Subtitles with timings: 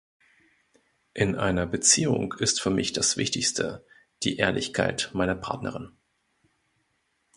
[1.13, 3.85] In einer Beziehung ist für mich das Wichtigste,
[4.23, 5.95] die Ehrlichkeit meiner Partnerin.